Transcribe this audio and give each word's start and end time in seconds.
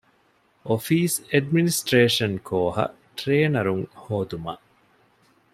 އޮފީސް 0.67 1.17
އެޑްމިނިސްޓްރޭޝަން 1.29 2.37
ކޯހަށް 2.47 2.95
ޓްރޭނަރުން 3.17 3.85
ހޯދުމަށް 4.03 4.65